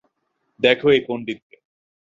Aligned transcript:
দেখো 0.59 0.87
এই 0.91 1.01
পন্ডিতকে। 1.07 1.57